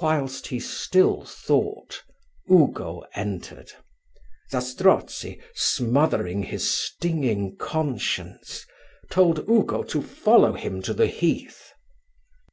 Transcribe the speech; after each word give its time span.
Whilst 0.00 0.46
he 0.46 0.60
still 0.60 1.24
thought, 1.24 2.04
Ugo 2.48 3.02
entered. 3.16 3.72
Zastrozzi, 4.52 5.40
smothering 5.56 6.44
his 6.44 6.70
stinging 6.70 7.56
conscience, 7.56 8.64
told 9.10 9.40
Ugo 9.48 9.82
to 9.82 10.00
follow 10.02 10.52
him 10.52 10.82
to 10.82 10.94
the 10.94 11.08
heath. 11.08 11.72